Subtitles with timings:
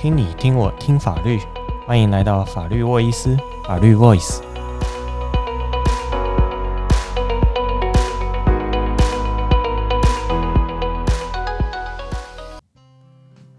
[0.00, 1.38] 听你听我听法律，
[1.86, 3.36] 欢迎来到法律沃伊斯
[3.66, 4.40] 法律 Voice。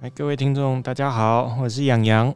[0.02, 2.34] 哎，各位听众，大家好，我是洋洋。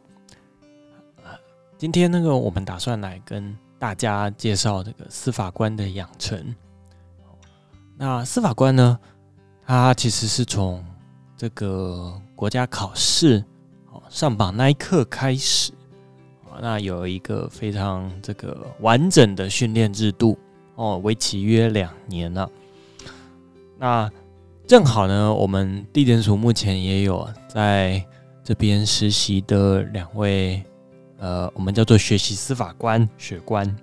[1.76, 6.54] 今天那个，我们打算来跟大家介绍这个司法官的养成。
[7.96, 8.96] 那司法官呢，
[9.66, 10.80] 他其实是从
[11.36, 13.44] 这个国家考试。
[14.08, 15.72] 上榜那一刻开始，
[16.60, 20.38] 那有一个非常这个完整的训练制度
[20.74, 22.48] 哦，为期约两年了。
[23.78, 24.10] 那
[24.66, 28.02] 正好呢，我们地检署目前也有在
[28.42, 30.62] 这边实习的两位，
[31.18, 33.76] 呃，我们叫做学习司法官学官。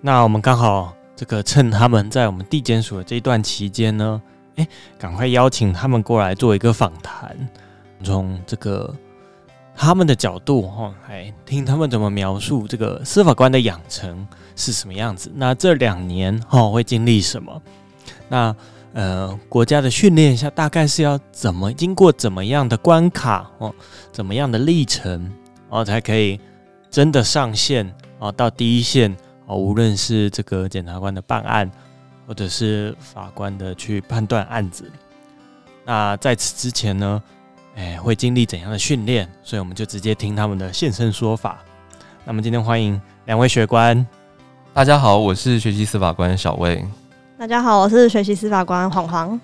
[0.00, 4.20] 那我们刚好这个趁他们在我们地检署的这一段期间呢，
[4.56, 4.66] 哎，
[4.98, 7.36] 赶快邀请他们过来做一个访谈。
[8.02, 8.94] 从这个
[9.74, 15.30] 他们的角度哈，来听他们怎么描述这个司法官的养成是什么样子。
[15.34, 17.62] 那这两年哈会经历什么？
[18.28, 18.54] 那
[18.92, 23.74] 呃国家的训练下大概是要怎么经过怎么样的关卡哦，
[24.12, 25.32] 怎么样的历程
[25.70, 26.38] 哦，才可以
[26.90, 31.70] 真的上线啊到第一线哦，无论是这个检察官的办案，
[32.26, 34.90] 或者是法官的去判断案子。
[35.84, 37.22] 那在此之前呢，
[37.74, 39.26] 哎，会经历怎样的训练？
[39.42, 41.58] 所以我们就直接听他们的现身说法。
[42.24, 44.06] 那么今天欢迎两位学官。
[44.74, 46.84] 大家好，我是学习司法官小魏。
[47.38, 49.40] 大家好，我是学习司法官黄黄。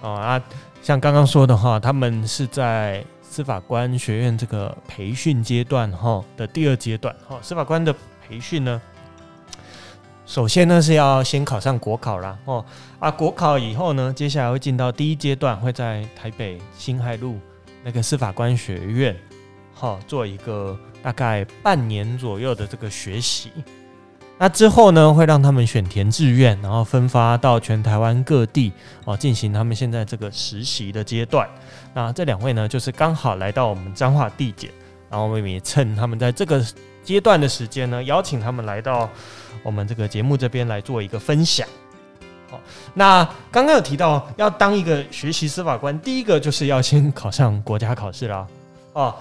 [0.00, 0.42] 哦啊，
[0.82, 7.38] 像刚刚说的话，他们是在司法官学院这个培训阶段哈的第二阶段哈。
[7.40, 7.94] 司法官的
[8.26, 8.82] 培训呢，
[10.26, 12.64] 首先呢是要先考上国考啦哦
[12.98, 17.38] 啊，国考以后呢，接下来会进到第一阶段，会在台北辛亥路
[17.84, 19.14] 那个司法官学院，
[19.74, 23.50] 好做一个大概半年左右的这个学习。
[24.38, 28.72] 那之后呢，会让他们选填志愿，然后分发到全台湾各地
[29.04, 31.48] 哦，进行他们现在这个实习的阶段。
[31.92, 34.70] 那这两位呢，就是刚好来到我们彰化地检，
[35.14, 36.60] 然后我们也趁他们在这个
[37.04, 39.08] 阶段的时间呢，邀请他们来到。
[39.62, 41.66] 我们这个节目这边来做一个分享。
[42.50, 42.60] 好，
[42.92, 48.46] 那刚刚有提到要当一个学习司法官，第一个就是要先考上国家考试啦。
[48.92, 49.14] 哦，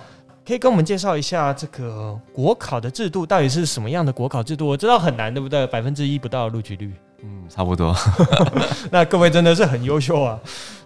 [0.46, 4.68] 可以跟我们介绍一下这个国考的制度到底是什么样的国考制度？
[4.68, 5.66] 我知道很难，对不对？
[5.68, 6.92] 百分之一不到录取率。
[7.22, 7.96] 嗯，差不多。
[8.92, 10.38] 那各位真的是很优秀啊。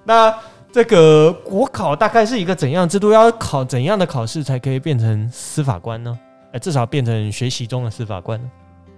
[0.03, 0.31] 那
[0.77, 3.09] 这个国考大概是一个怎样制度？
[3.09, 6.15] 要考怎样的考试才可以变成司法官呢？
[6.51, 8.47] 呃，至少变成学习中的司法官呢？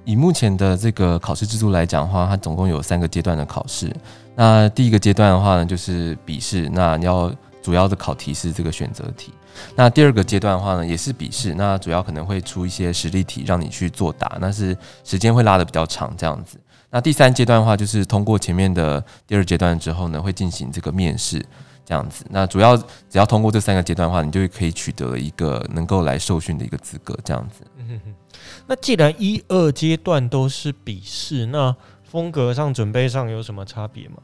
[0.03, 3.89] 以目前的这个考试制度来讲的话，它总共有三个阶段的考试。
[4.35, 9.33] 那第一个阶段的话呢，就是笔试，那你要主要的考题是这个选择题。
[9.73, 16.59] 那第二个阶段的话呢，也是笔试，那主要可能会出一些实例题让你去作答，那是时间会拉得比较长这样子。
[16.89, 21.41] 那第三阶段的话，就是通过前面的第二阶段之后呢，会进行这个面试
[21.89, 22.23] 这样子。
[22.29, 27.63] 那主要只要通过这三个阶段的话，你就可以取得一个能够来受训的一个资格这样子。
[28.67, 34.17] 那既然一二阶段都是笔试，那风格上、准备上有什么差别吗？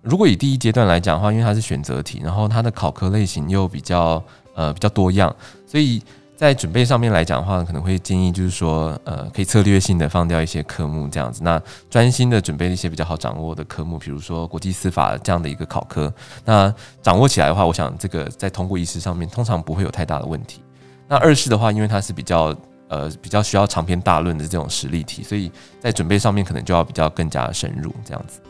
[0.00, 4.22] 如果以第一阶段来讲的话，因为它是选择题，然后它的考科类型又比较
[4.54, 5.34] 呃比较多样，
[5.66, 6.02] 所以
[6.36, 16.12] 在准备上面来讲的话，可能会建议就是说呃可以策略性的放掉一些科目这样子，那专心的准备一些比较好掌握的科目，比如说国际司法这样的一个考科，
[16.44, 20.60] 那掌握起来的话，我想这个在通过一试上面通常不会有太大的问题。
[21.08, 22.54] 那二试的话，因为它是比较
[22.88, 28.40] 呃，比较需要长篇大论的这种实例题，所以在准备上面可能就要比较更加深入这样子。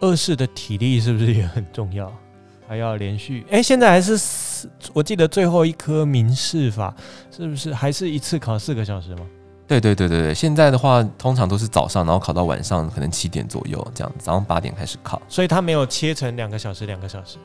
[0.00, 2.12] 二试的体力是不是也很重要？
[2.68, 3.44] 还要连续？
[3.48, 6.94] 哎、欸，现在还是四，我记得最后一科民事法
[7.30, 9.26] 是不是还是一次考四个小时吗？
[9.68, 17.36] 对对对对对，现在的话通常都是早上，然后考到晚上可能七点左右这样子，早上八点开始考，所以他没有切成两个小时两个小时。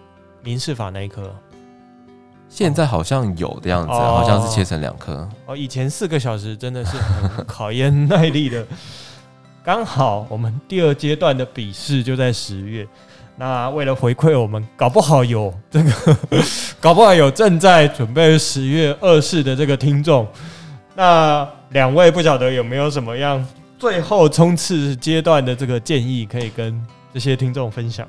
[0.44, 1.34] 民事法那一科。
[2.50, 5.28] 现在好像有的样子，哦、好像是切成两科。
[5.46, 8.66] 哦，以前四个小时真的是很考验耐力的。
[9.64, 12.86] 刚好我们第二阶段的笔试就在十月，
[13.42, 15.92] 那为了回馈我们，搞不好有这个，
[16.80, 20.28] 搞不好有正在准备十月二试的这个听众，
[20.94, 23.44] 那两位不晓得有没有什么样
[23.80, 26.80] 最后冲刺阶段的这个建议，可以跟
[27.12, 28.08] 这些听众分享？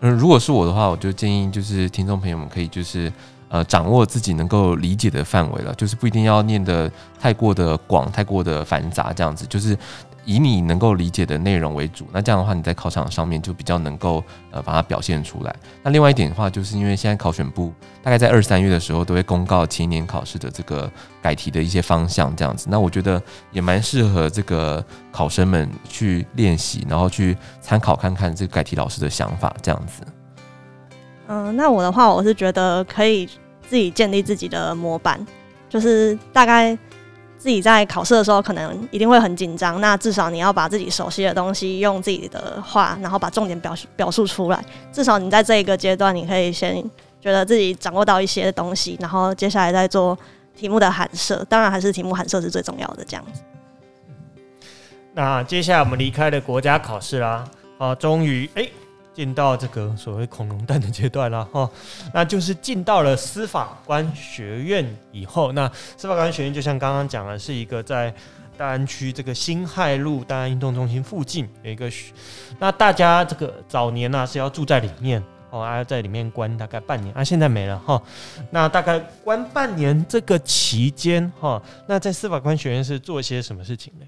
[0.00, 3.12] 嗯，如果是我的话，我就建议就是听众朋友们可以就是。
[3.48, 6.90] 呃，掌握自己能够理解的范围了，就是不一定要念得
[7.20, 9.44] 太过的广、太过的繁杂这样子。
[9.46, 9.76] 就是
[10.24, 15.54] 以你能够理解的内容为主，那这样的话你在考场上面就比较能够呃把它表现出来。
[15.82, 17.72] 那另外一点的话，就是因为现在考选部
[18.02, 20.90] 大概在二三月的时候都会公告前一年考试的这个
[21.20, 23.20] 改题的一些方向，这样子，那我觉得
[23.50, 30.02] 也蛮适合这个考生们去练习，然后去参考看看这个改题老师的想法，这样子。
[31.26, 33.26] 嗯，那我的话，我是觉得可以
[33.68, 35.24] 自己建立自己的模板，
[35.68, 36.76] 就是大概
[37.42, 39.80] 自己在考试的时候，可能一定会很紧张。
[39.80, 44.64] 那至少你要把自己熟悉的东西用自己的话，然后把重点表表述出来。
[44.92, 46.80] 至少你在这一个阶段，你可以先
[47.20, 50.16] 觉得自己掌握到一些东西，然后接下来再做
[50.56, 51.44] 题目的函设。
[51.48, 53.04] 当然，还是题目函设是最重要的。
[53.04, 53.42] 这样子。
[55.12, 57.44] 那接下来我们离开了国家考试啦，
[57.78, 58.68] 啊，终于哎。
[59.14, 61.70] 进到这个所谓恐龙蛋的阶段了 哈，
[62.14, 68.14] 那就是进到了司法官学院以后，那司法官学院就像刚刚讲的，是一个在
[68.56, 71.90] 大安区这个辛亥路大安运动中心附近有一个，
[72.58, 78.00] 那大家这个早年呢是要住在里面哦，还要在里面关大概半年啊，现在没了哈，
[78.50, 84.06] 那大概关半年这个期间哈，那在司法官学院是做些什么事情呢？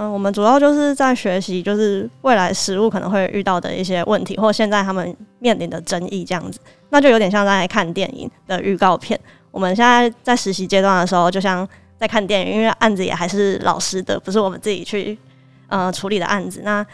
[0.00, 6.60] 嗯，我们主要就是在学习，就是未来实务可能会遇到的一些问题，或现在他们面临的争议这样子。
[6.90, 9.18] 那就有点像在看电影的预告片。
[9.50, 11.68] 我们现在在实习阶段的时候，就像
[11.98, 15.18] 在看电影，因为案子也还是老师的，不是我们自己去
[15.66, 16.60] 呃处理的案子。
[16.62, 16.86] 那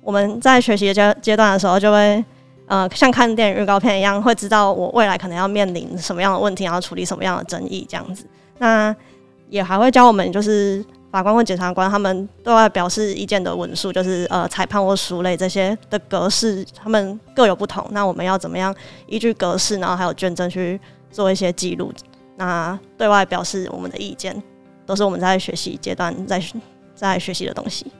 [0.00, 2.24] 我们在学习阶阶段的时候，就会
[2.68, 8.24] 呃像看电影预告片一样，会知道我未来可能要面临什么样的问题，然后处理什么样的争议这样子。
[8.58, 8.94] 那
[9.50, 10.84] 也还会教我们就是。
[11.12, 17.86] 法官或检察官他们对外表示意见的文书，就是呃裁判或书类这些的格式，他们各有不同。
[17.90, 18.74] 那我们要怎么样
[19.06, 20.80] 依据格式，然后还有卷证去
[21.10, 21.92] 做一些记录？
[22.36, 24.42] 那对外表示我们的意见，
[24.86, 26.42] 都是我们在学习阶段在
[26.94, 27.92] 在学习的东西。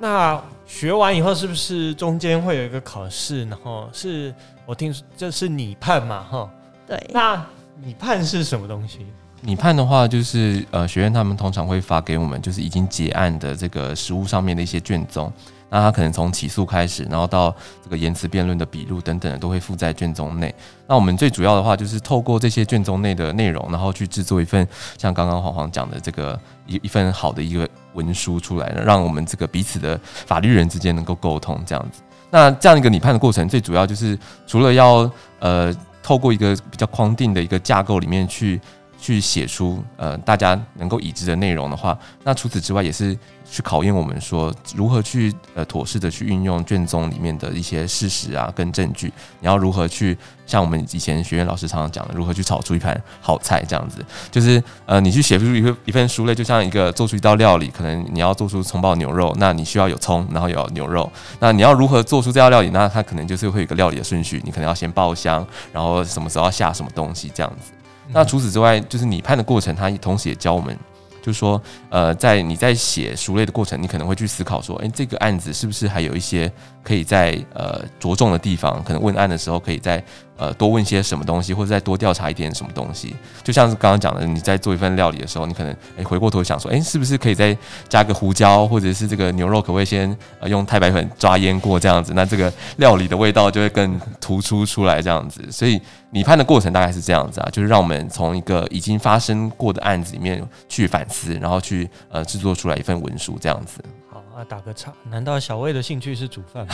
[0.00, 3.44] 那学完以后，是不是中间会有一个考试？
[3.44, 4.34] 然后是
[4.66, 6.26] 我听说这是你判嘛？
[6.28, 6.50] 哈，
[6.88, 7.00] 对。
[7.12, 7.46] 那
[7.80, 9.06] 你判是什么东西？
[9.40, 15.32] 拟判的话，就是呃，学院他们通常会发给我们，就是已经结案的这个实务上面的一些卷宗。
[15.70, 17.54] 那他可能从起诉开始，然后到
[17.84, 20.52] 这个言词辩论的笔录等等的，都会附在卷宗内。
[20.86, 32.00] 那我们最主要的话，就是透过这些卷宗内的内容，然后去制作一份像刚刚黄黄讲的这个一一份好的一个文书出来，让我们这个彼此的法律人之间能够沟通这样子。
[32.30, 35.70] 那这样一个拟判的过程，最主要就是除了要呃
[36.02, 38.58] 透过一个比较框定的一个架构里面去。
[39.00, 43.16] 去写出呃大家能够已知的内容的话，那除此之外也是
[43.50, 50.16] 去考验我们说如何去呃妥适的去运用卷宗里面的一些事实啊跟证据，你要如何去
[50.46, 67.72] 像我们以前学院老师常常讲的，如何去炒出一盘好菜这样子，就是呃你去写出一份一份书类，就像一个做出一道料理，可能你要做出葱爆牛肉，那你需要有葱，然后有牛肉，那你要如何做出这道料理，那它可能就是会有一个料理的顺序，你可能要先爆香，然后什么时候要下什么东西这样子。
[68.10, 70.76] 那除此之外，就是你判的过程，他同时也教我们，
[71.22, 71.60] 就是说，
[71.90, 76.50] 呃，在你在写书类的过程，你可能会去思考说，哎、这个案子是不是还有一些
[76.82, 78.82] 可以在呃着重的地方？
[78.82, 80.02] 可能问案的时候，可以在。
[80.38, 87.56] 呃，多问些什么东西，或者再多调查一点什么东西，就像是刚刚讲的，你在做一份料理的时候，你可能诶、回过头想说，诶、是不是可以再
[87.88, 95.42] 加个胡椒，或者是这个牛肉可不可以先用太白粉抓腌过这样子，那这个料理的味道就会更突出出来这样子。
[95.50, 103.82] 所以你判的过程大概是这样子啊，就是让我们从一个已经发生过的案子里面去反思，然后去呃制作出来一份文书这样子。
[104.08, 106.66] 好啊，打个岔，难道小魏的兴趣是煮饭？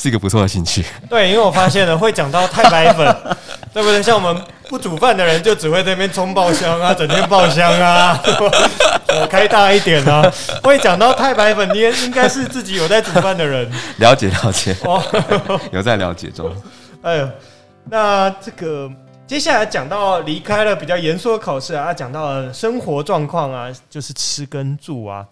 [0.00, 0.82] 是一个不错的兴趣。
[1.10, 3.04] 对，因为我发现了会讲到太白粉，
[3.74, 4.02] 对不对？
[4.02, 8.50] 像我们不煮饭的人，就只会在那边冲爆香啊，整天爆香啊，火
[9.28, 10.22] 开大一点啊。
[10.62, 13.70] 会讲到太白粉，你也应该是自己有在煮饭的人。
[13.98, 14.74] 了解了解，
[15.70, 16.50] 有在了解中。
[17.02, 17.28] 哎呦，
[17.84, 18.90] 那这个
[19.26, 25.26] 接下来讲到离开了比较严肃的考试啊，讲到了生活状况啊，就是吃跟住啊。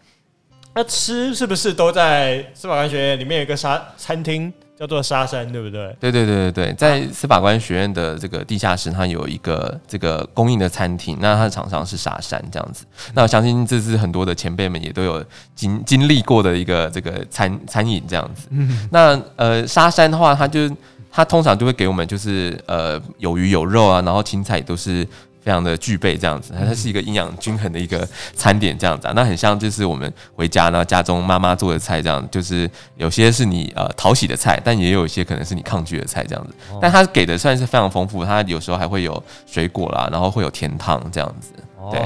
[0.79, 5.97] 那吃是不是都在司法官学院里面有一个沙餐厅叫做沙山，对不对？
[5.99, 12.85] 对对对对对，在司法官学院的这个地下室，它有一个这个供应的餐厅，那它的厂商是沙山这样子。
[13.13, 15.25] 那我相信这是很多的前辈们也都有
[15.57, 18.47] 经经历过的一个这个餐餐饮这样子。
[18.93, 20.71] 那呃沙山的话，它就
[21.11, 25.05] 它通常就会给我们就是呃有鱼有肉啊，然后青菜都是。
[25.49, 36.53] 非常的具备这样子，它是一个营养均衡的一个餐点这样子啊，那很像就是我们回家呢，家中妈妈做的菜这样，就是有些是你呃讨喜的菜，但也有一些可能是你抗拒的菜这样子。
[36.83, 41.55] 但它给的算是非常丰富，它有时候还会有水果啦，然后会有甜汤这样子。
[41.91, 42.03] 对。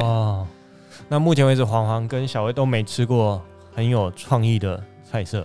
[1.08, 3.42] 那目前为止，黄黄跟小薇都没吃过
[3.75, 4.80] 很有创意的
[5.11, 5.44] 菜色？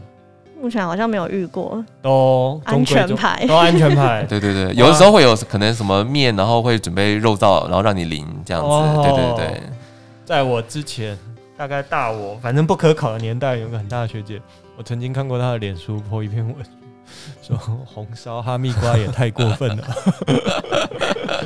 [0.60, 4.26] 目前好像没有遇过，都安全牌，都安全牌。
[4.30, 8.68] 对对对，有的时候会有可能什么面，然后会准备肉燥，然后让你淋这样子。
[8.68, 9.62] 哦、对对对，
[10.26, 11.18] 在我之前，
[11.56, 14.42] 大概大我反正不可考的年代，有个很大的学姐，
[14.76, 16.56] 我曾经看过她的脸书 po 一篇文，
[17.42, 19.84] 说红烧哈密瓜也太过分了。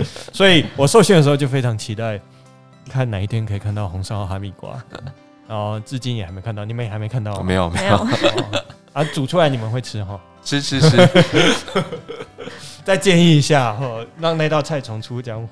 [0.31, 2.19] 所以我受训的时候就非常期待，
[2.89, 4.71] 看哪一天可以看到红烧哈密瓜。
[5.47, 7.41] 然后至今也还没看到，你们也还没看到？
[7.43, 8.03] 没有没有。
[8.05, 8.63] 没有
[8.93, 10.19] 啊，煮出来你们会吃哈？
[10.43, 11.09] 吃吃吃。
[12.83, 15.49] 再建议一下哈，让那道菜重出江湖。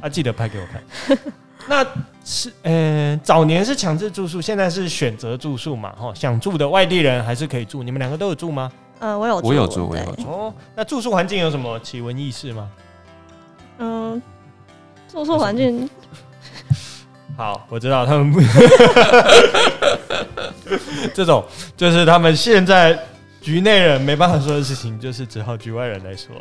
[0.00, 1.18] 啊，记得拍给我看。
[1.66, 1.84] 那
[2.24, 5.92] 是呃，早年是强制住宿，现在是选择住宿嘛？
[5.92, 7.82] 哈，想住的外地人还是可以住。
[7.82, 8.70] 你们两个都有住吗？
[9.00, 10.30] 呃，我有，我有住，我有住。
[10.30, 12.70] 哦，那住宿环境有什么奇闻异事吗？
[13.78, 14.22] 嗯，
[15.10, 15.88] 住宿环境。
[17.36, 18.40] 好，我知道他们不。
[21.14, 21.44] 这种
[21.76, 22.98] 就是他们现在
[23.40, 26.34] 局内人没办法说的事情，就是只好局外人来说。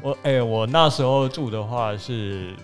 [0.00, 2.54] 我哎、欸，我那时候住的话是，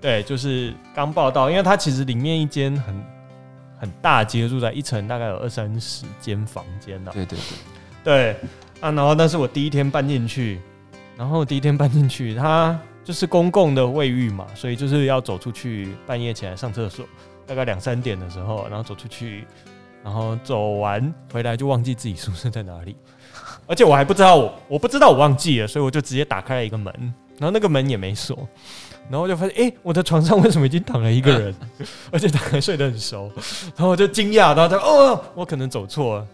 [0.00, 3.04] 对，就是刚报道，因为它其实里面一间很
[3.78, 7.10] 很大间，住在一层，大概有二三十间房间呢。
[7.14, 7.38] 对对
[8.04, 8.36] 对，对
[8.80, 10.60] 啊，然后那是我第一天搬进去，
[11.16, 17.06] 然后第一天搬进去，它就是公共的卫浴嘛，所以就是要走出去，半夜起来上厕所，
[17.46, 19.46] 大概两三点的时候，然后走出去。
[20.02, 22.96] 然后走完回来就忘记自己宿舍在哪里，
[23.66, 26.92] 而且我还不知道我我不知道我忘记了，所以我就直接打开了一个门，
[27.38, 28.36] 然后那个门也没锁，
[29.08, 31.54] 然后我就发现哎，我的床上为什么已经躺了一个人，
[32.10, 33.30] 而且他还睡得很熟，
[33.76, 36.26] 然后我就惊讶，然后他哦，我可能走错了，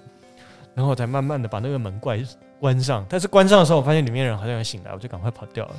[0.75, 2.25] 然后我才慢慢的把那个门关
[2.61, 5.75] 关上，但是关上的时候我发现里面人好像要醒来，我就赶快跑掉了。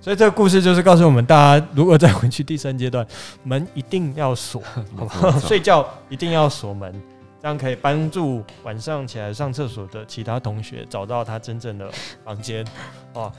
[0.00, 3.06] 所以这个故事就是告诉我们大家，如果再回去第三阶段，
[3.42, 4.62] 门一定要锁，
[4.96, 5.38] 好不好？
[5.40, 6.94] 睡觉一定要锁门。
[7.48, 11.90] 样可以帮助晚上起来上厕所的其他同学找到他真正的
[12.24, 12.64] 房间
[13.14, 13.32] 哦。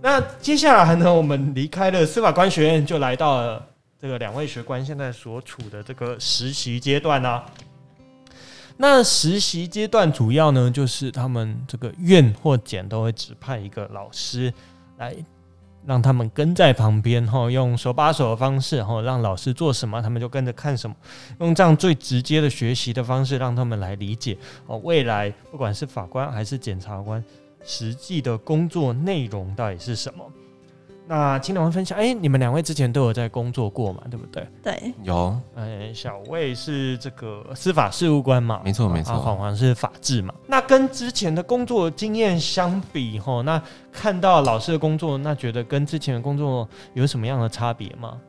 [0.00, 3.66] 那接下来呢，我们离开了司法官学院，就来到了
[4.00, 7.42] 这个两位学官现在所处的这个实习阶段呢。
[8.76, 14.54] 那实习阶段主要呢，就是他们这个院或检都会指派一个老师
[14.98, 15.14] 来。
[15.88, 20.94] 让他们跟在旁边，哈，用手把手的方式，哈，让老师做什么，他们就跟着看什么，
[21.40, 27.24] 用这样最直接的学习的方式，让他们来理解哦，未来不管是法官还是检察官，
[27.64, 30.30] 实际的工作内容到底是什么。
[31.08, 34.02] 那请两位分享，哎、欸，你们两位之前都有在工作过嘛？
[34.10, 34.46] 对不对？
[34.62, 35.34] 对，有。
[35.54, 38.60] 哎，小魏是这个司法事务官嘛？
[38.62, 39.18] 没错，没错。
[39.18, 40.34] 黄黄是法制嘛？
[40.46, 43.60] 那跟之前的工作经验相比，吼，那
[43.90, 48.20] 看到老师的工作，那觉得跟之前的工作有什么样的差别吗？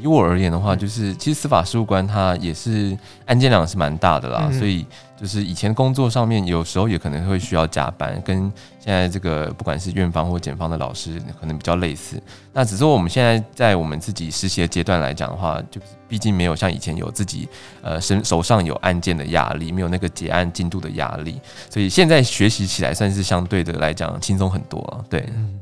[0.00, 4.86] 以我而言的话，就是其实司法事务官他也是案件量是蛮大的啦，嗯、所以
[5.20, 8.42] 就是以前工作上面有时候也可能会需要加班，跟
[8.78, 12.22] 现在这个不管是院方或检方的老师可能比较类似。
[12.52, 17.48] 那只是说我们现在在我们自己实习的阶段来讲的话，就是毕竟没有像以前有自己
[17.82, 25.04] 呃身手上有案件的压力，没有那个结案进度的压力，所以现在学习起来算是相对的来讲轻松很多啊。
[25.10, 25.60] 对，嗯、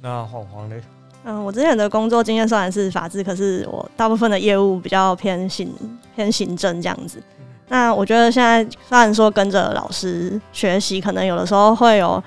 [0.00, 0.82] 那黄黄嘞？
[1.24, 5.70] 嗯，我之前的工作经验虽然是法制，可是我大部分的业务比较偏行
[6.16, 7.22] 偏行政这样子。
[7.68, 12.22] 那我觉得现在虽然说跟着老师学习，可能有的时候会有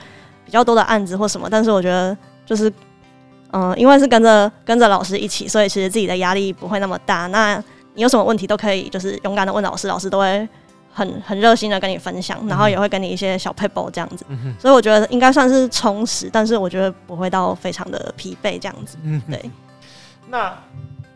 [0.46, 2.72] 比较多的案子或什么，但是我觉得就是，
[3.52, 7.28] 嗯，因为是跟着跟着老师一起，所以其实自己的压力不会那么大。
[7.28, 7.62] 那
[7.96, 10.48] 你有什么问题都可以就是勇敢的问老师，老师都会。
[10.94, 14.24] 很很热心的跟你分享，然后也会给你一些小 paper 这样子，
[14.60, 18.98] 所以我觉得应该算是充实，但是我觉得不会到非常的疲惫这样子。
[19.04, 19.50] 嗯，对。
[20.30, 20.56] 那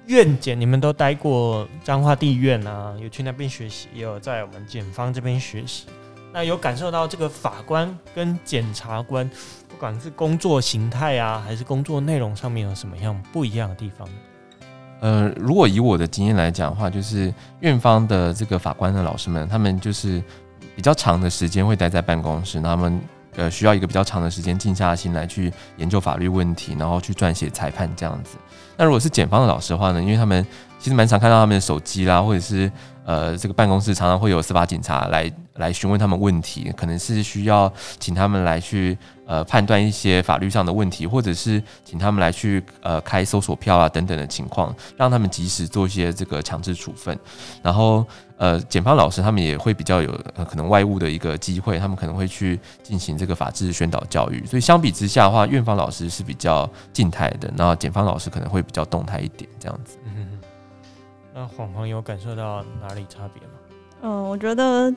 [0.07, 5.85] 院检你们都待过彰化地院啊，有去那边学习，也有在我们检方这边学习，
[6.33, 9.29] 那有感受到这个法官跟检察官，
[9.67, 14.07] 不管是工作形态啊，还是工作内容上面有什么样不一样的地方？
[14.99, 20.21] 呃，如果以我的经验来讲的话，就是院方的这个法官的老师们，他们就是
[20.75, 22.99] 比较长的时间会待在办公室，他们
[23.35, 28.37] 呃需要一个比较长的时间静下心来去研究法律问题，然后去撰写裁判这样子。
[28.75, 30.45] 那如果是检方的老师的话呢，因为他们
[30.79, 32.71] 其实蛮常看到他们的手机啦，或者是
[33.05, 38.97] 呃这个办公室常常会有司法警察来来询问他们问题，可能是需要请他们来去。
[39.29, 47.19] 呃，判断一些法律上的问题，或者是请他们来去呃开搜索票啊等等的情况，让他们及时做一些这个强制处分。
[47.61, 48.05] 然后
[48.37, 50.09] 呃，检方老师他们也会比较有
[50.49, 54.45] 可能外务的一个机会，他们可能会去进行这个法制宣导教育。
[54.45, 59.97] 所以相比之下的话，院方老师是比较静态的，然后检方老师可能会比较动态一点这样子。
[61.37, 63.53] 那黄黄有感受到哪里差别吗？
[64.01, 64.91] 嗯，我觉得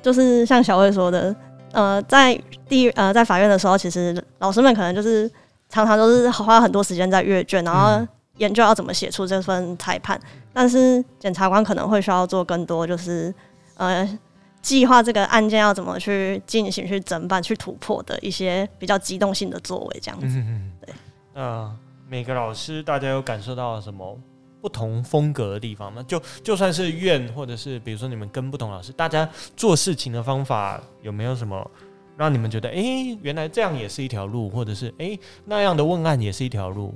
[0.00, 1.36] 就是像小魏说的，
[1.72, 2.34] 呃，在
[2.66, 5.30] 第呃在法院的时候，其实老师们可能就是
[5.68, 8.06] 常常都是花很多时间在阅卷，然后
[8.38, 10.18] 研究要怎么写出这份裁判。
[10.54, 13.32] 但是检察官可能会需要做更多，就是
[13.76, 14.18] 呃
[14.62, 20.26] 计划这个案件要怎么去进行、去侦办、去突破的一些比较机动性的作为，这样子。
[20.26, 20.94] 嗯、对。
[21.34, 21.70] 那
[22.08, 24.18] 每个老师，大家有感受到什么？
[24.64, 26.02] 不同风格的地方吗？
[26.08, 31.70] 就就算是院，或者是比如说你们跟不同老师，大家做事情的方法有没有什么
[32.16, 32.82] 让你们觉得，哎、
[33.20, 36.94] 原来这样也是一条路，或者是哎、那样的问案也是一条路，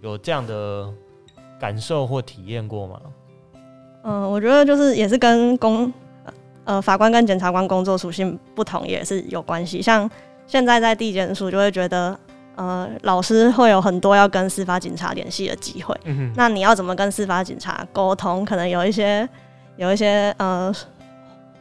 [0.00, 0.90] 有这样的
[1.60, 2.98] 感受或体验过吗？
[4.04, 5.92] 嗯，我觉得就是也是跟公
[6.64, 9.82] 呃法官跟检察官工作属性不同也是有关系。
[9.82, 10.10] 像
[10.46, 12.18] 现在在地检署就会觉得。
[12.54, 15.98] 呃，老师会有很多要跟司法警察联系的机会。
[16.04, 16.32] 嗯。
[16.36, 18.44] 那你要怎么跟司法警察沟通？
[18.44, 19.28] 可能有一些
[19.76, 20.72] 有一些呃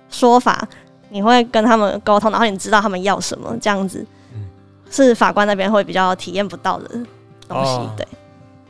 [0.10, 0.68] 说法，
[1.10, 4.50] 你会跟他们沟通，然后你知道他们要什么，这样子，嗯、
[4.90, 6.88] 是法官那边会比较体验不到的
[7.48, 7.72] 东西。
[7.72, 8.08] 哦、对，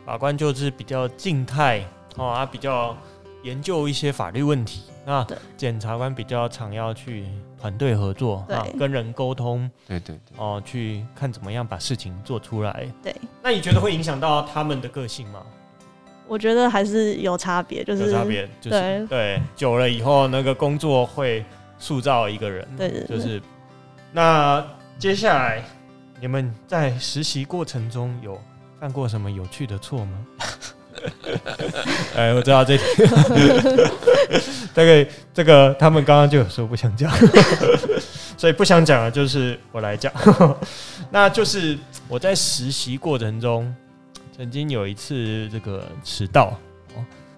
[0.05, 1.83] 法官就是比较静态
[2.17, 2.95] 哦，他比较
[3.43, 4.83] 研究一些法律问题。
[5.05, 5.25] 那
[5.57, 7.25] 检察官比较常要去。
[7.61, 12.91] 团队合作啊，跟人沟通，对对对，哦，去看怎么样把事情做出来。
[13.03, 15.43] 对，那你觉得会影响到他们的个性吗？
[16.27, 21.45] 我觉得还是有差别，就是有差别，就是对对，久了以后那个工作会
[21.77, 22.67] 塑造一个人。
[22.75, 23.39] 对，对，对，就是。
[24.11, 24.65] 那
[24.97, 25.63] 接下来
[26.19, 28.41] 你们在实习过程中有
[28.79, 30.25] 犯过什么有趣的错吗？
[32.15, 32.83] 哎，我知道这题，
[34.73, 37.11] 这个这个他们刚刚就有说不想讲，
[38.37, 40.11] 所以不想讲的就是我来讲。
[41.09, 41.77] 那就是
[42.07, 43.73] 我在实习过程中，
[44.35, 46.57] 曾经有一次这个迟到，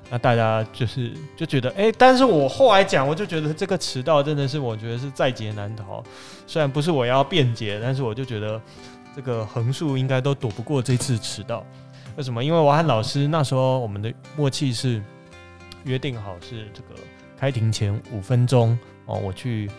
[0.09, 6.03] 那大家就是就觉得哎，但是我后来讲，我就觉得这个迟到真的是我觉得是在劫难逃。
[6.45, 8.61] 虽然不是我要辩解，但是我就觉得
[9.15, 11.65] 这个横竖应该都躲不过这次迟到。
[12.15, 12.43] 为什么？
[12.43, 15.01] 因为我和老师那时候我们的默契是
[15.83, 16.89] 约定好是这个
[17.37, 19.69] 开庭前五分钟哦，我去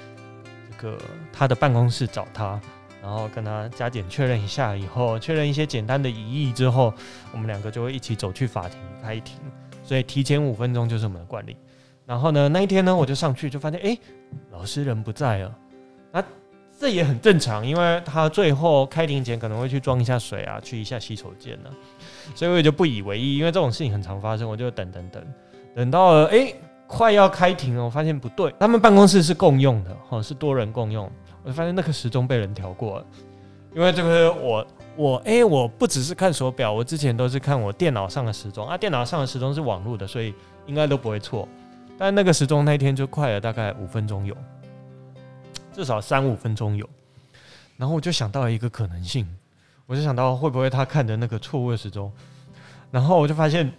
[0.71, 0.99] 这个
[1.33, 2.61] 他的办公室找他，
[3.01, 6.93] 然后跟他加减确认一下，以后确认一些简单的疑义之后，
[7.33, 9.39] 我们两个就会一起走去法庭开庭。
[9.83, 11.57] 所以提前五分钟就是我们的惯例。
[12.07, 13.97] 然后呢，那一天呢，我就上去就发现，哎，
[14.51, 15.55] 老师人不在了。
[16.11, 16.23] 那
[16.79, 21.71] 这也很正常，因为他最后开庭前可能会去装一下水啊，去一下洗手间呢。
[22.35, 25.25] 所以我也就不以为意，因为这种事情很常发生，我就等等等，
[25.75, 26.53] 等到了哎、
[26.87, 31.11] 快要开庭了，我发现不对，他们办公室是共用的，哈，是多人共用，
[31.43, 33.07] 我就发现那个时钟被人调过了，
[33.75, 38.67] 因为这个我我哎、我不只是看手表，我之前都是看我电脑上的时钟。
[38.67, 40.35] 啊，电脑上的时钟是网络的，所以
[40.67, 41.49] 应该都不会错，
[41.97, 44.37] 但那个时钟那一天就快了大概五分钟有，
[45.75, 46.89] 至少三五分钟有，
[47.77, 49.27] 然后我就想到了一个可能性。
[49.87, 52.11] 我就想到会不会他看的那个错误的时钟，
[52.91, 53.71] 然后我就发现，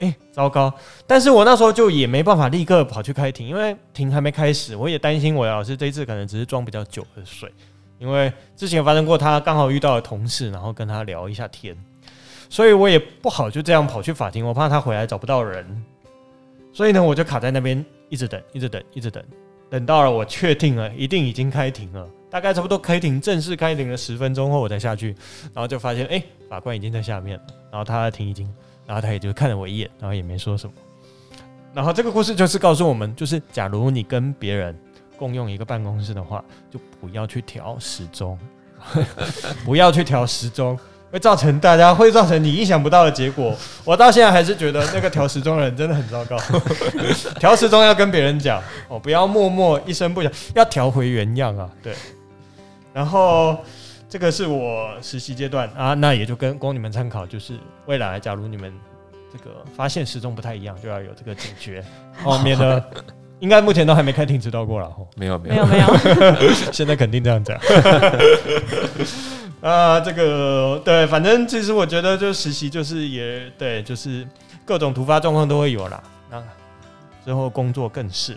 [0.00, 0.70] 哎、糟糕！
[1.06, 7.50] 但是我那时候就也没办法立刻跑去开庭，因为庭还没开始，我也担心我老师这一次可能只是装比较久的水，
[7.98, 11.74] 因为之前发生过他刚好遇到了同事，然后跟他聊一下天，
[12.50, 15.82] 所以我也不好就这样跑去法庭，我怕他回来找不到人，
[16.70, 19.24] 所以呢，我就卡在那边一直等，一直等，一直等，
[19.70, 22.06] 等到了我确定了，一定已经开庭了。
[22.28, 25.14] 大概差不多开庭正式开庭了十分钟后，我才下去，
[25.54, 28.52] 然后就发现，哎、法官已经在下面了，然后他的庭已经，
[28.86, 30.72] 然后他也就看了我一眼，然后也没说什么。
[31.72, 34.76] 然后这个故事就是告诉我们，就是假如你跟别人
[35.16, 38.38] 共用一个办公室的话，就不要去调时钟，
[39.64, 40.78] 不要去调时钟。
[41.10, 43.54] 会造成大家会造成你意想不到的结果。
[43.84, 46.38] 我到现在还是觉得那个调时钟的人真的很糟糕。
[47.40, 51.68] 调时钟要跟别人讲哦，不要默默一声不响，要调回原样啊。
[51.82, 51.92] 对。
[52.92, 53.56] 然后
[54.08, 57.54] 这个是我实习阶段啊，那也就跟供你们参考，就是
[57.86, 58.72] 未来假如你们
[59.32, 61.84] 这个发现时钟不太一样，就要有这个警觉
[62.24, 62.84] 哦，免得
[63.38, 64.90] 应该目前都还没开庭迟到过了。
[65.16, 65.86] 没有，没有没有
[66.38, 67.58] 没有，现在肯定这样讲。
[69.60, 74.26] 啊，这个对，反正其实我觉得，就实习就是也对，就是
[74.64, 76.02] 各种突发状况都会有啦。
[76.30, 76.42] 那
[77.24, 78.36] 之后工作更是。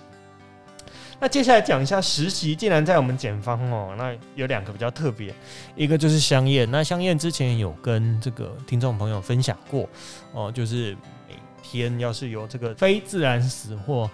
[1.21, 5.33] 那接下来讲一下实习，既然在我们检方哦，那有两个比较特别，
[5.73, 6.69] 一个就是香艳。
[6.69, 9.87] 那香艳之前有跟这个听众朋友分享过
[10.33, 10.91] 哦，就是
[11.29, 14.09] 每天要是有这个非自然死或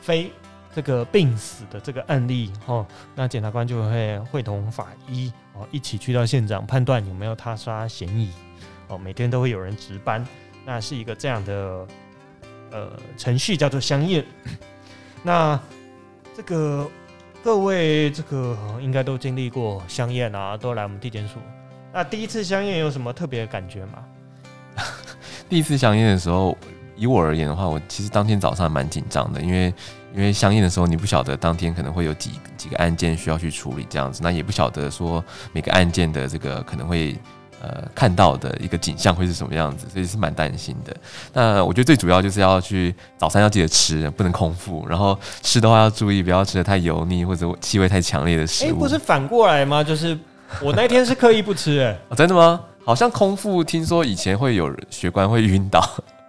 [0.00, 0.30] 非
[0.74, 8.30] 这个病死的这个案例哦，那检察官就会会同法医哦一起去到现场判断有没有他杀嫌疑
[8.88, 10.26] 哦，每天都会有人值班，
[10.64, 11.86] 那是一个这样的
[12.72, 14.24] 呃程序叫做相验。
[15.22, 15.58] 那
[16.36, 16.90] 这个
[17.42, 21.38] 各位这个应该都经历过相验啊，都来我们地检署。
[21.92, 24.04] 那第一次相验有什么特别的感觉吗？
[25.48, 26.58] 第一次相验的时候，
[26.96, 29.72] 以我而言的话，我其实当天早上蛮紧张的，因为
[30.14, 37.16] 因为相应的时候，你不晓得当天可能会有几几个案件需要去处理，这样子，那也不晓得说每个案件的这个可能会。
[37.62, 40.94] 呃，看到的一个景象会是什么样子，所以是蛮担心的。
[41.32, 44.86] 那我觉得最主要就是要去早餐要记得吃，不能空腹。
[44.86, 48.68] 然后吃的话要注意，不要吃的太油腻或者气味太强烈的食物。
[48.68, 49.82] 哎、欸，不是反过来吗？
[49.82, 50.18] 就是
[50.60, 52.60] 我那天是刻意不吃、欸，哎、 哦，真的吗？
[52.84, 55.82] 好像空腹，听说以前会有学官会晕倒，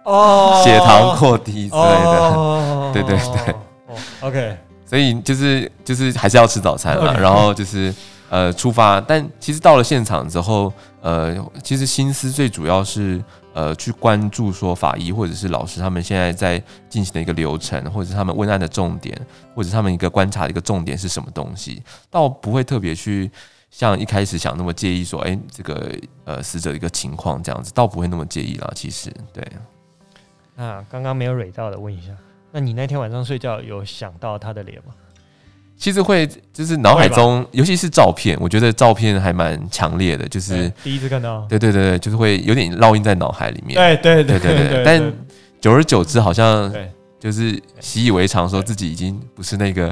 [0.06, 2.34] 哦，血糖过低之类的。
[2.34, 3.54] 哦、对对对。
[3.86, 4.56] 哦，OK。
[4.86, 7.94] 所以就是就是还是要吃早餐嘛然后就是。
[8.28, 19.16] 呃，出发，但其实到了现场之后，呃，其实心思最主要是呃去关注说法医或者是老师他们现在在进行的一个流程，或者是他们问案的重点，
[19.54, 23.30] 或者是他们一个观察的一个重点是什么东西，倒不会特别去
[23.70, 25.88] 像一开始想那么介意说，哎，这个
[26.24, 28.68] 呃死者的一个情况这样子，倒不会那么介意啦。
[28.74, 29.46] 其实，对。
[30.56, 32.08] 那刚刚没有蕊到的问一下，
[32.50, 34.94] 那你那天晚上睡觉有想到他的脸吗？
[35.76, 43.76] 其实会就是脑海中，尤其是照片，我觉得照片还蛮强烈的，就是第一次看到，对对对，就是会有点烙印在脑海里面。
[43.76, 44.82] 对对对对对。
[44.82, 45.12] 但
[45.60, 46.72] 久而久之，好像
[47.18, 49.90] 就是习以为常，说自己已经不是那个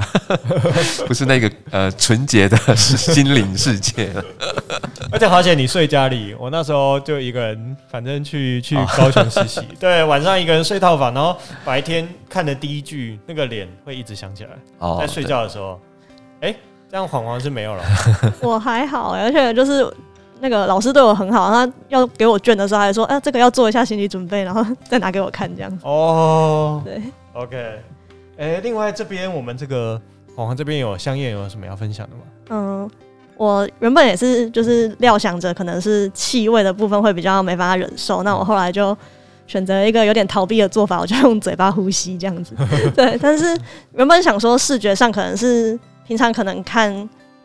[1.07, 4.23] 不是那个呃纯洁的心灵世界了。
[5.11, 14.51] 而且好险你睡家里，我那时候就一个人，反正去去高雄实习， 对，晚上一个人睡套房，然后白天看的第一句，那个脸会一直想起来。
[14.79, 15.79] 哦，在睡觉的时候，
[16.41, 16.55] 哎，
[16.89, 17.83] 这样晃晃是没有了。
[18.41, 19.85] 我还好，而且就是
[20.39, 25.79] 那个老师对我很好，他要给我卷的时候还说，哎，这个要做一下心理准备，然后再拿给我看这样。
[25.83, 27.01] 哦，对
[27.33, 27.79] ，OK，
[28.37, 30.01] 哎，另外这边我们这个
[30.35, 32.21] 晃晃这边有相验，有什么要分享的吗？
[32.49, 32.91] 嗯。
[33.37, 38.97] 我原本也是，就是料想着可能是气味的部分会比较没办法忍受，那我后来就
[39.45, 42.55] 选择一个有点逃避的做法，我就用嘴巴呼吸这样子。
[42.95, 43.45] 对，但是
[43.91, 46.89] 原本想说视觉上可能是平常可能看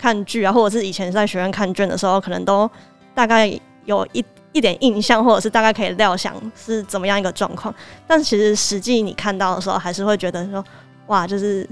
[0.01, 2.69] 看剧啊，或者是以前在学院看卷的时候，可能都
[3.15, 3.47] 大概
[3.85, 7.75] 有一一点印象，或者是大概可以料想是怎么样一个状况。
[8.07, 10.65] 但其实实际你看到的时候，还是会觉得说，
[11.09, 11.69] 哇，就是。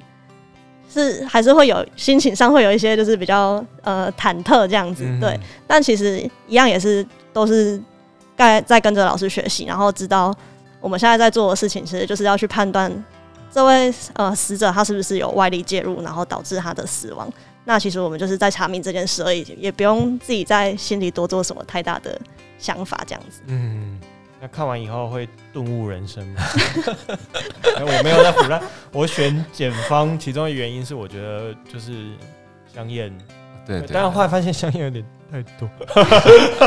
[0.91, 7.79] 是还是会有心情上会有一些就是比较呃忐忑这样子，对，但其实一样也是都是
[8.35, 10.35] 在在跟着老师学习，然后知道
[10.81, 12.91] 我们现在在做的事情，其实就是要去判断
[13.53, 17.31] 这位呃死者他是不是有外力介入，然后导致他的死亡。
[17.69, 22.19] 那其实我们就是在查明这件事而已，也不用自己在心里多做什么太大的
[22.59, 23.43] 想法这样子。
[23.47, 24.01] 嗯。
[24.41, 26.41] 那看完以后会顿悟人生吗？
[27.83, 28.63] 我没有在胡乱。
[28.91, 32.13] 我选检方，其中的原因是我觉得就是
[32.73, 33.13] 香艳，
[33.67, 35.69] 对，但是后来发现香艳有点太多。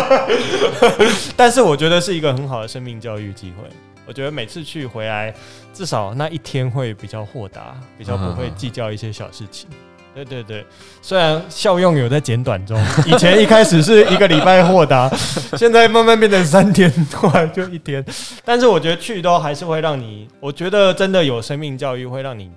[1.36, 3.68] 但是我觉得是一个很好的生命教育机会。
[4.06, 5.34] 我觉得每次去回来，
[5.74, 9.70] 至少那一天会比较豁达，比较不会计较一些小事情。
[10.13, 10.65] 对对对，
[11.02, 15.10] 虽然效用有在减短中，以前一开始是一个礼拜豁达，
[15.58, 18.04] 现在慢慢变成三天，后来就一天。
[18.43, 22.52] 但是我觉得去都还是会让你，我觉得真的有生命教育会让你，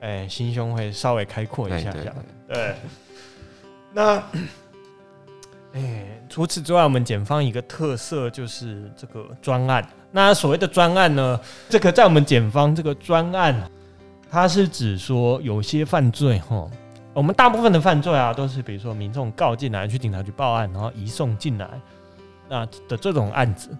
[0.00, 2.14] 哎，心胸会稍微开阔一下这样。
[2.52, 2.74] 对，
[3.92, 4.20] 那，
[5.74, 9.86] 哎，除此之外，我们检方一个特色就是这个专案。
[10.10, 13.70] 那所谓的专案呢，这个在我们检方这个专案。
[14.30, 16.68] 它是指说有些犯罪，哈，
[17.14, 21.68] 我们大部分的犯罪啊，都是比如说民众告进来，去警察局报案，然后移送进来，
[22.48, 23.70] 那的这种案子。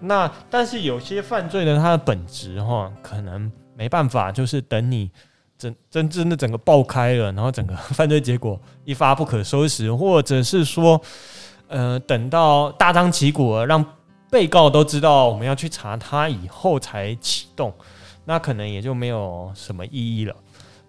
[0.00, 5.10] 那但是有些犯罪呢，它的本质哈，可能没办法，就是等你
[5.58, 10.98] 真真正的整个爆开了，然后整个犯罪结果一发不可收拾，或者是说，
[11.68, 13.84] 呃，等到大张旗鼓了，让
[14.30, 17.70] 被告都知道我们要去查他以后才启动。
[18.24, 20.34] 那可能也就没有什么意义了。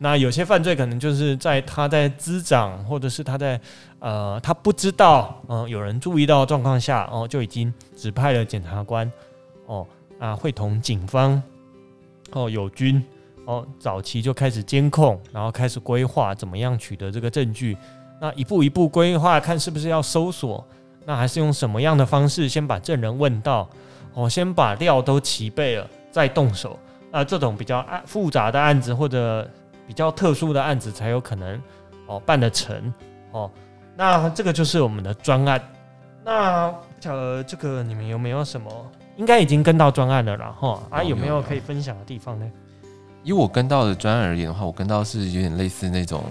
[0.04, 3.62] 那有些犯罪可能就是在他在滋长，或者是他在
[4.00, 9.12] 呃他不知道嗯、有人注意到状况下哦，就已经指派了检察官
[9.68, 9.86] 哦
[10.18, 11.40] 啊会同警方
[12.32, 13.04] 哦友军
[13.46, 17.78] 哦早期就开始监控，然后开始规划怎么样取得这个证据。
[18.20, 20.66] 那一步一步规划，看是不是要搜索，
[21.06, 23.70] 那还是用什么样的方式先把证人问到
[24.16, 26.80] 哦，先把料都齐备了再动手。
[27.12, 29.50] 啊，这种比较案复杂的案子或者
[29.86, 31.62] 比较特殊的案子才有可能
[32.08, 32.94] 哦办得成
[33.32, 33.52] 哦。
[33.96, 35.62] 那这个就是我们的专案。
[36.24, 38.72] 那呃，这个你们有没有什么？
[39.18, 42.50] 应该已经跟到专案了啦，哈啊，有没有可以分享的地方呢？
[43.24, 46.24] 以我跟到的专案而言的话，我跟到是有点类似那种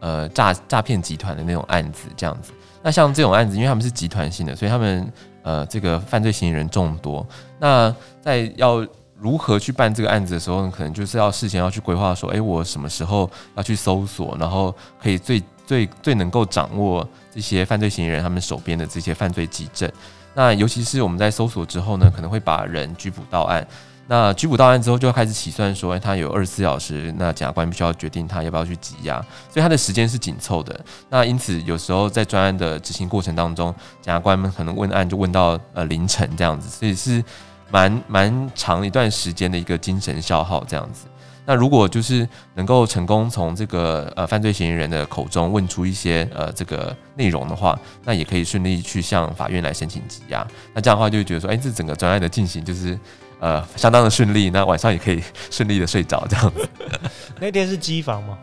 [0.00, 2.52] 呃诈诈骗集团的那种案子这样子。
[2.82, 7.26] 那像这种案子，因为他们是集团性的，所以他们呃这个犯罪嫌疑人众多。
[7.58, 8.86] 那在要
[9.22, 19.90] 如何去办这个案子的时候，可能就是要事先要去规划说，哎，我什么时候要去搜索，然后可以最最最能够掌握这些犯罪嫌疑人他们手边的这些犯罪迹证。
[20.34, 23.66] 那尤其是我们在搜索之后呢，可能会把人拘捕到案。
[24.08, 30.78] 那拘捕到案之后，就开始起算说，他有二十四小时，那检察官必须要决定他要不要去羁押，所以他的时间是紧凑的。
[31.08, 37.24] 那因此，有时候在专案的执行过程当中，检察官们可能问案就问到呃凌晨这样子，所以是
[37.72, 41.06] 蛮蛮长一段时间的一个精神消耗这样子。
[41.44, 50.46] 那如果就是能够成功从这个呃犯罪嫌疑人的口中问出一些呃这个内容的话，那也可以顺利去向法院来申请羁押。
[50.72, 52.96] 那这样的话就会觉得说，哎，这整个专案的进行就是。
[53.42, 56.68] 呃，相当的顺利，那晚上也可以顺利的睡着，这样子。
[57.40, 58.38] 那天是机房吗？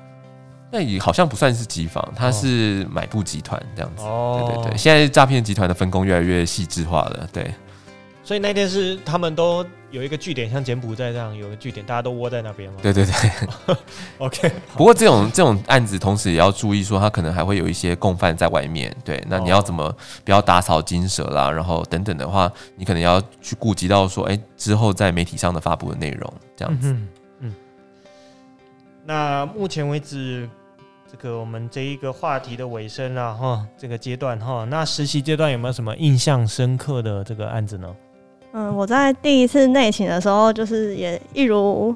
[0.70, 4.04] 那也好像不算是机房，它是买布集团这样子。
[4.04, 7.50] 哦，对对对，现在诈骗集团的分工越来越细致化了，对。
[8.30, 12.78] 所以那天是他们都有一个据点，像柬埔寨这样有个据点，大家都窝在那边吗？
[12.80, 13.14] 对对对。
[14.20, 14.52] OK。
[14.78, 18.96] 不过这种这种案子，同时也要注意说，他可能还会有一些共犯在外面。
[19.04, 19.92] 对，那你要怎么
[20.24, 21.50] 不要打草惊蛇啦？
[21.50, 26.92] 然后等等的话，你可能要去顾及到说，哎、欸，之后在媒体上的发布的内容这样子。
[26.92, 27.08] 嗯，
[27.40, 27.56] 嗯。
[29.08, 30.48] 那目前为止，
[31.12, 37.92] 这个我们这一个话题的尾声了哈，这个阶段哈，那实习阶段有没有什么印象深刻的这个案子呢？
[38.52, 41.96] 嗯，我在第一次内勤的时候，就是也一如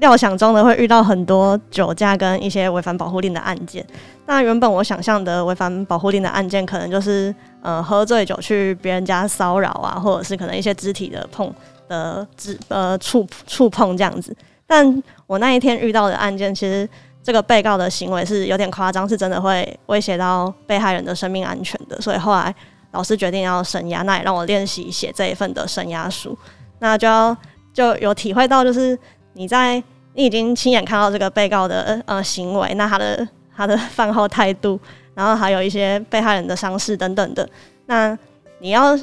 [0.00, 3.86] 料想中的会遇到很多酒驾跟一些违反保护令的案件。
[4.26, 11.50] 那原本我想象的违反保护令的案件，可能就是呃喝醉酒去别人家骚扰啊，或者是可能一些肢体的碰
[11.88, 14.36] 的肢呃触触碰这样子。
[14.66, 16.86] 但我那一天遇到的案件，其实
[17.22, 22.00] 这个被告的行为是有点夸张，是真的会威胁到被害人的生命安全的。
[22.00, 22.52] 所以后来。
[22.92, 26.36] 老师决定要声押，那也让我练习写这一份的声押书。
[26.78, 27.36] 那就要
[27.72, 28.98] 就有体会到，就是
[29.34, 29.82] 你在
[30.14, 34.78] 你已经亲眼看到这个被告的呃行为，那他的他的 饭后态度，
[35.14, 37.48] 然后还有一些被害人的伤势等等的，
[37.86, 38.16] 那
[38.60, 38.98] 你要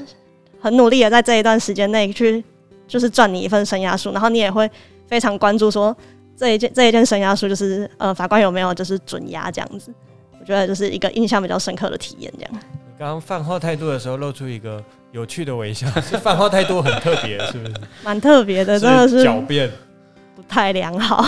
[0.60, 2.44] 很努力的在这一段时间内去
[2.88, 4.70] 就是赚你一份声押书，然后你也会
[5.08, 5.96] 非常关注说
[6.36, 9.94] 这一件这一件声押书就是呃法官有没有就是准押这样子。
[10.40, 12.54] 我觉得就是一个印象比较深刻的体验这样。
[12.98, 14.82] 刚刚饭后态度的时候，露出一个
[15.12, 17.74] 有趣的微笑， 是饭后态度很特别，是不是？
[18.04, 19.70] 蛮特别的，真的是狡辩
[20.36, 21.24] 不太良好。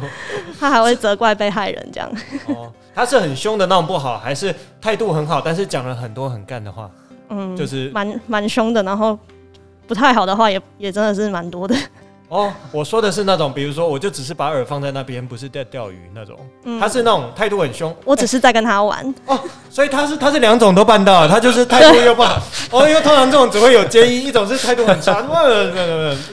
[0.60, 2.10] 他还会责怪被害人这样。
[2.48, 6.90] 哦，他是很凶的那种不好，还是态度很好，但是讲了很多很干的话？
[7.28, 9.18] 嗯，就是蛮蛮凶的，然后
[9.86, 11.74] 不太好的话也也真的是蛮多的。
[12.28, 16.36] 哦，我说的是那种，比如说，我就只是把饵放在那边，不是在钓鱼那种。
[16.64, 17.94] 嗯，他是那种态度很凶。
[18.04, 19.14] 我只是在跟他玩。
[19.26, 19.38] 哦，
[19.70, 22.42] 所以他是他是两种都办到了，他就是态度又不好。
[22.72, 25.24] 哦，因为通常这种只会有建议，一种是态度很差，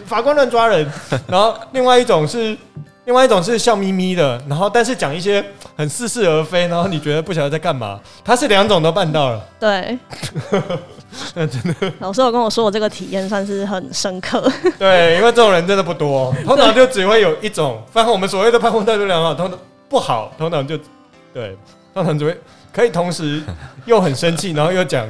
[0.05, 0.91] 法官乱抓人，
[1.27, 2.57] 然后另外一种是
[3.05, 7.99] 另外一种是笑眯眯的，然后但是讲一些很似是而非，然后你觉得不晓得在干嘛。
[8.23, 9.45] 他是两种都办到了。
[9.59, 9.97] 对。
[11.35, 14.51] 那真的，老师有跟我说，我这个体验算是很深刻。
[14.79, 17.83] 对，因为这种人真的不多， 通常就只会有一种。
[17.91, 20.75] 反正我们所谓的判后态度良好，通常不好，通常就
[21.31, 21.55] 对，
[21.93, 22.35] 通常只会
[22.71, 23.43] 可以同时
[23.85, 25.07] 又很生气，然后又讲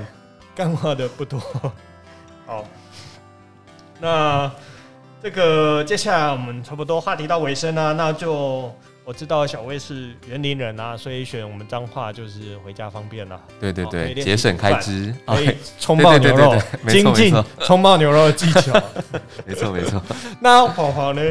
[0.53, 1.39] 干话的不多。
[2.45, 2.65] 好，
[4.01, 4.51] 那
[5.21, 8.69] 这个接下来我们差不多话题到尾声啊，那就。
[9.05, 13.37] 我知道小魏是园林人啊，所以选我们彰化就是回家方便了。
[13.59, 16.55] 对对对，节省开支，可以葱爆牛肉，
[16.87, 18.81] 精进葱爆牛肉的技巧。
[19.45, 20.01] 没 错没错。
[20.39, 21.21] 那跑跑呢？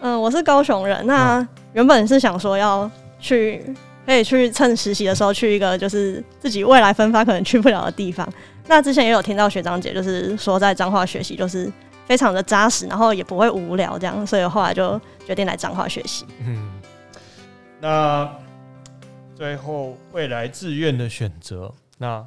[0.00, 1.06] 嗯，我是高雄人。
[1.06, 3.62] 那原本是想说要去，
[4.06, 8.26] 可以去趁实习的时候去一个就是自己未来分发可能去不了的地方。
[8.68, 11.70] 那之前也有听到学长姐就是说在彰化学习就是
[12.06, 16.24] 非常的扎实，然后也不会无聊这样，所以后来就决定来彰化学习。
[16.46, 16.70] 嗯。
[17.80, 18.30] 那
[19.34, 22.26] 最后未来志愿的选择，那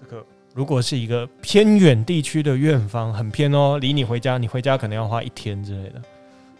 [0.00, 6.02] 这个如果是一个偏远地区的院方，很偏哦，离你回家，你回家可能要花一天之类的。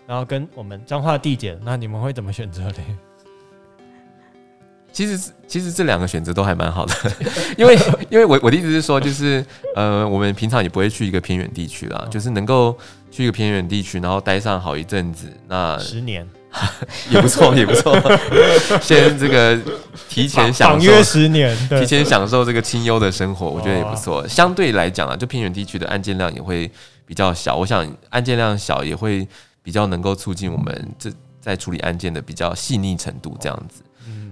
[0.06, 2.74] 然后跟我们彰化地检，那你们会怎么选择呢？
[4.90, 6.94] 其实，其实这两个选择都还蛮好的，
[7.58, 7.76] 因为，
[8.08, 12.76] 因为我我的意思是说，就是呃，我们平常也不会去一个偏远地区啦，就是能够
[13.10, 16.26] 去一个偏远地区，然后待上好一阵子，那十年。
[17.10, 17.96] 也不错，也不错。
[18.80, 19.58] 先这个
[20.08, 24.26] 提前享受，十年， 提前享受这个清幽的生活，我觉得也不错。
[24.26, 26.70] 相对来讲啊，就偏远地区的案件量也会
[27.06, 27.56] 比较小。
[27.56, 29.26] 我想案件量小也会
[29.62, 33.82] 比较能够促进我们这在处理案件的比较细腻程度这样子。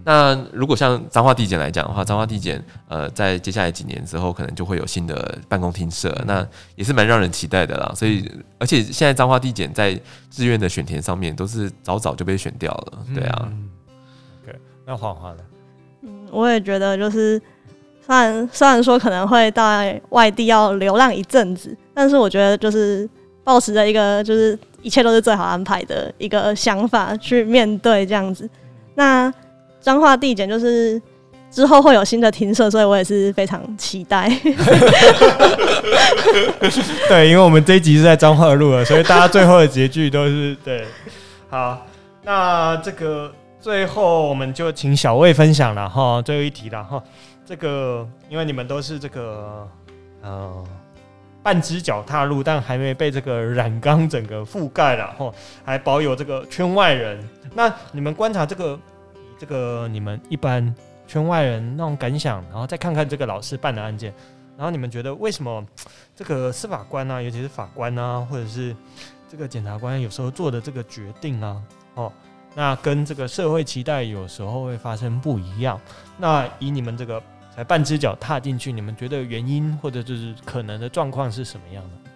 [0.05, 7.93] 那如果像彰化地检来讲的话，彰化地检呃，在接下来几年之后，可能就会有新的办公厅设，那也是蛮让人期待的啦。
[7.95, 12.99] 所以，而且现在彰化地检在志愿的选填上面，都是早早就被选掉了。
[13.13, 13.49] 对啊。
[13.51, 13.69] 嗯、
[14.45, 15.39] OK，那黄华呢？
[16.03, 17.37] 嗯，我也觉得就是，
[18.07, 23.09] 虽然虽然说可能会到外地要流浪一阵子，但是我觉得就是
[23.43, 28.49] 保持着一个就是一切都是最好安排的一个想法去面对这样子。
[28.95, 29.33] 那
[29.87, 31.01] 彰化地检就是
[31.49, 34.29] 之后会有新的停设，所以我也是非常期待。
[37.09, 40.85] 对，因为我们这一集是在彰化录的，所以大家最后的结局都是对。
[41.49, 41.87] 好，
[42.25, 47.01] 那这个最后我们就请小魏分享了哈，最后一题了哈。
[47.47, 49.69] 这个因为你们都是这个
[50.21, 50.65] 呃
[51.45, 55.33] 半只脚踏入，但还没被这个染缸整个覆盖了哈，
[55.65, 57.17] 还保有这个圈外人。
[57.55, 58.77] 那你们观察这个。
[59.39, 60.75] 这个你们一般
[61.07, 64.13] 圈外人那种感想，然后再看看这个老师办的案件，
[64.57, 65.65] 然后你们觉得为什么
[66.17, 68.75] 这个司法官啊，尤其是法官啊，或者是
[69.31, 71.63] 这个检察官有时候做的这个决定啊，
[71.95, 72.13] 哦，
[72.55, 75.81] 那跟这个社会期待有时候会发生不一样。
[76.19, 77.23] 那以你们这个
[77.55, 82.11] 才半只脚踏进去，你们觉得原因或者就是可能的状况是什么样的？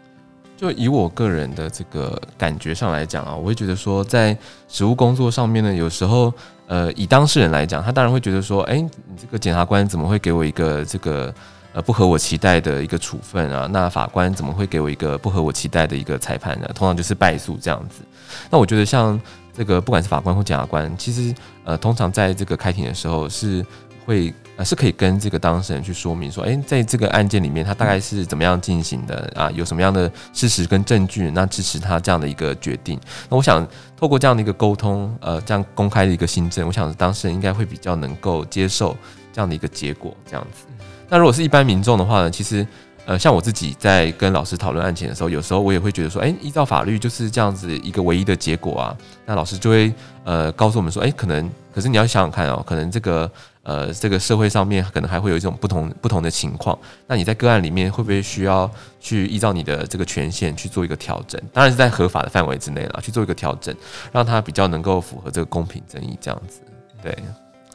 [0.56, 4.37] 就以我个人的这个感觉上来讲啊，我会觉得说，在
[4.68, 6.35] 实务工作上面呢，有时候。
[6.70, 8.88] 呃，以当事人来讲，他当然会觉得说，哎、你
[9.20, 11.35] 这个检察官怎么会给我一个这个
[11.72, 13.68] 呃不合我期待的一个处分啊？
[13.72, 16.70] 那法官怎么会给我一个不合我期待的一个裁判呢？
[16.72, 18.02] 通常就是败诉这样子。
[18.48, 19.20] 那我觉得像
[19.52, 23.66] 这个不管是法官或检察官，其实呃，通常在这个开庭的时候是。
[24.10, 29.48] 会呃是可以跟这个当事人去说明说，诶，在这个案件里面，他大概是怎么样进行的啊？
[29.52, 32.98] 有什么样的事实跟证据，那支持他这样的一个决定？
[33.28, 33.64] 那我想
[33.96, 38.96] 透过这样的一个沟通，呃，这样公开的一个新政，我想当事人应该会比较能够接受
[39.32, 40.66] 这样的一个结果，这样子。
[41.08, 42.66] 那如果是一般民众的话呢，其实。
[43.06, 48.96] 呃，像我自己在跟老师讨论案情的时候，有时候我也会觉得说，哎，依照法律就是这样子一个唯一的结果啊。
[49.24, 49.92] 那老师就会
[50.22, 53.28] 呃告诉我们说，哎，可能，可是你要想想看哦，可能这个
[53.62, 56.78] 呃这个社会上面可能还会有一种不同不同的情况。
[57.06, 61.40] 那你在个案里面会不会需要去依照你的这个权限去做一个调整？
[61.52, 63.74] 当然是在合法的范围之内了，去做一个调整，
[64.12, 66.60] 让它比较能够符合这个公平正义这样子。
[67.02, 67.16] 对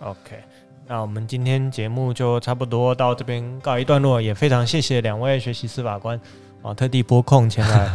[0.01, 0.43] ，OK。
[0.87, 6.19] 那我们今天节目就差不多到这边告一段落，也非常谢谢两位学习司法官
[6.61, 7.91] 啊，特地拨空前来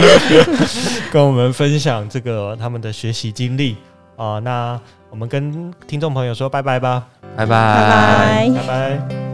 [1.12, 3.76] 跟我们分享这个他们的学习经历
[4.16, 4.38] 啊。
[4.38, 4.78] 那
[5.10, 9.25] 我们跟听众朋友说拜拜吧，拜拜，拜拜，拜拜。